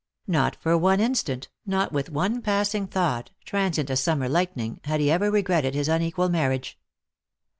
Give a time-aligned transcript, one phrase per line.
[0.25, 5.11] Not for one instant, not with one passing thought, transient as summer lightning, had he
[5.11, 6.79] ever regretted his unequal marriage.